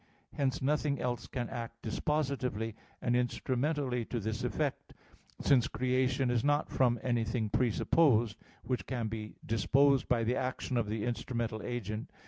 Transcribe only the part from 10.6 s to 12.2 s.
of the instrumental agent.